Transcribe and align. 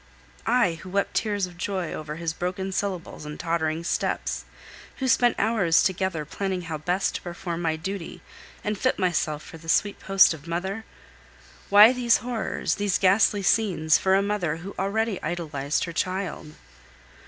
I, 0.47 0.79
who 0.81 0.89
wept 0.89 1.13
tears 1.13 1.45
of 1.45 1.57
joy 1.57 1.93
over 1.93 2.15
his 2.15 2.33
broken 2.33 2.71
syllables 2.71 3.23
and 3.23 3.39
tottering 3.39 3.83
steps, 3.83 4.45
who 4.95 5.07
spent 5.07 5.35
hours 5.37 5.83
together 5.83 6.25
planning 6.25 6.63
how 6.63 6.79
best 6.79 7.13
to 7.13 7.21
perform 7.21 7.61
my 7.61 7.75
duty, 7.75 8.23
and 8.63 8.79
fit 8.79 8.97
myself 8.97 9.43
for 9.43 9.59
the 9.59 9.69
sweet 9.69 9.99
post 9.99 10.33
of 10.33 10.47
mother? 10.47 10.85
Why 11.69 11.93
these 11.93 12.17
horrors, 12.17 12.73
these 12.81 12.97
ghastly 12.97 13.43
scenes, 13.43 13.99
for 13.99 14.15
a 14.15 14.23
mother 14.23 14.55
who 14.57 14.73
already 14.79 15.21
idolized 15.21 15.83
her 15.83 15.93
child? 15.93 16.53